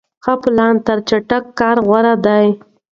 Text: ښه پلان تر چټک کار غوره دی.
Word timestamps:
ښه 0.23 0.33
پلان 0.43 0.75
تر 0.85 0.97
چټک 1.09 1.43
کار 1.59 1.77
غوره 1.87 2.13
دی. 2.25 2.45